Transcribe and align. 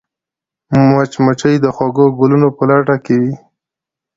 مچمچۍ 0.91 1.55
د 1.63 1.65
خوږو 1.75 2.05
ګلونو 2.19 2.47
په 2.57 2.63
لټه 2.69 2.95
کې 3.05 3.15
وي 3.21 3.33